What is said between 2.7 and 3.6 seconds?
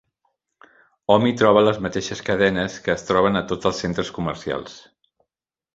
que es troben a